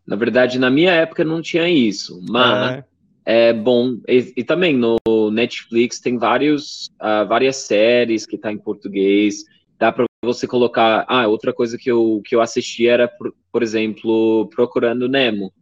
Na 0.05 0.15
verdade, 0.15 0.59
na 0.59 0.69
minha 0.69 0.91
época 0.91 1.23
não 1.23 1.41
tinha 1.41 1.67
isso, 1.67 2.21
mas 2.29 2.77
é 2.77 2.83
é 3.25 3.53
bom. 3.53 3.99
E, 4.07 4.33
e, 4.37 4.43
também 4.43 4.75
no 4.75 4.97
Netflix 5.31 5.99
tem 5.99 6.17
vários, 6.17 6.87
uh, 6.99 7.27
várias 7.27 7.57
séries 7.57 8.25
que 8.25 8.39
tá 8.39 8.51
em 8.51 8.57
português. 8.57 9.43
Dá 9.77 9.91
para 9.91 10.05
você 10.23 10.47
colocar. 10.47 11.05
Ah, 11.07 11.27
outra 11.27 11.53
coisa 11.53 11.77
que 11.77 11.91
eu, 11.91 12.23
que 12.25 12.35
eu 12.35 12.41
assisti 12.41 12.87
era, 12.87 13.07
por, 13.07 13.31
por 13.51 13.61
exemplo, 13.61 14.49
Procurando 14.49 15.07
Nemo. 15.07 15.53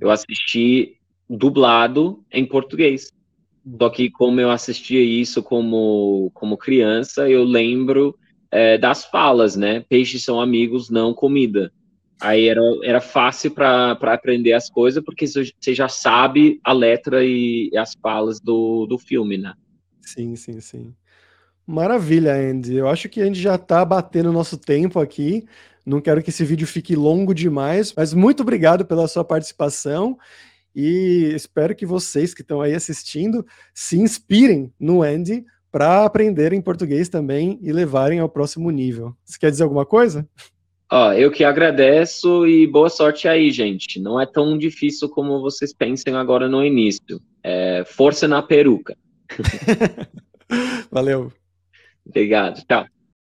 Eu 0.00 0.12
assisti 0.12 0.96
dublado 1.28 2.22
em 2.30 2.44
português. 2.44 3.10
Só 3.78 3.88
que 3.88 4.10
como 4.10 4.40
eu 4.40 4.50
assistia 4.50 5.00
isso 5.00 5.42
como, 5.42 6.30
como 6.34 6.56
criança, 6.56 7.28
eu 7.28 7.44
lembro 7.44 8.16
é, 8.50 8.76
das 8.76 9.04
falas, 9.04 9.56
né? 9.56 9.84
Peixes 9.88 10.24
são 10.24 10.40
amigos, 10.40 10.90
não 10.90 11.14
comida. 11.14 11.72
Aí 12.20 12.46
era, 12.46 12.60
era 12.84 13.00
fácil 13.00 13.50
para 13.50 13.92
aprender 13.92 14.52
as 14.52 14.70
coisas, 14.70 15.02
porque 15.02 15.26
você 15.26 15.74
já 15.74 15.88
sabe 15.88 16.60
a 16.62 16.72
letra 16.72 17.24
e, 17.24 17.70
as 17.76 17.94
falas 18.00 18.40
do, 18.40 18.86
do 18.86 18.96
filme, 18.96 19.36
né? 19.36 19.54
Sim, 20.00 20.36
sim, 20.36 20.60
sim. 20.60 20.94
Maravilha, 21.66 22.34
Andy. 22.34 22.76
Eu 22.76 22.88
acho 22.88 23.08
que 23.08 23.20
a 23.20 23.24
gente 23.24 23.40
já 23.40 23.56
está 23.56 23.84
batendo 23.84 24.30
o 24.30 24.32
nosso 24.32 24.56
tempo 24.56 25.00
aqui. 25.00 25.44
Não 25.84 26.00
quero 26.00 26.22
que 26.22 26.30
esse 26.30 26.44
vídeo 26.44 26.66
fique 26.66 26.94
longo 26.94 27.34
demais, 27.34 27.92
mas 27.96 28.14
muito 28.14 28.42
obrigado 28.42 28.84
pela 28.84 29.08
sua 29.08 29.24
participação 29.24 30.16
e 30.74 31.32
espero 31.34 31.74
que 31.74 31.86
vocês 31.86 32.34
que 32.34 32.42
estão 32.42 32.60
aí 32.60 32.74
assistindo 32.74 33.44
se 33.74 33.98
inspirem 33.98 34.72
no 34.78 35.02
Andy 35.02 35.44
para 35.70 36.04
aprenderem 36.04 36.60
português 36.60 37.08
também 37.08 37.58
e 37.62 37.72
levarem 37.72 38.18
ao 38.18 38.28
próximo 38.28 38.70
nível. 38.70 39.14
Você 39.24 39.38
quer 39.38 39.50
dizer 39.50 39.64
alguma 39.64 39.86
coisa? 39.86 40.28
Ó, 40.90 41.12
eu 41.14 41.30
que 41.30 41.42
agradeço 41.42 42.46
e 42.46 42.66
boa 42.66 42.90
sorte 42.90 43.26
aí, 43.26 43.50
gente. 43.50 43.98
Não 43.98 44.20
é 44.20 44.26
tão 44.26 44.58
difícil 44.58 45.08
como 45.08 45.40
vocês 45.40 45.72
pensam 45.72 46.16
agora 46.18 46.48
no 46.50 46.62
início. 46.62 47.18
É, 47.42 47.82
força 47.86 48.28
na 48.28 48.42
peruca. 48.42 48.94
Valeu. 50.92 51.32
Obrigado. 52.06 52.62
Tchau. 52.68 52.84